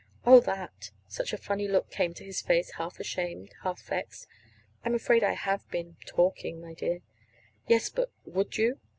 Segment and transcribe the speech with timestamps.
[0.25, 4.25] "Oh, that!" Such a funny look came to his face, half ashamed, half vexed.
[4.83, 7.01] "I'm afraid I have been talking, my dear."
[7.67, 8.79] "Yes, but would you?"